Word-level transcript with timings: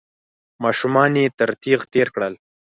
ماشومان 0.63 1.11
يې 1.19 1.25
تر 1.37 1.49
تېغ 1.61 1.79
تېر 1.93 2.07
کړل. 2.15 2.33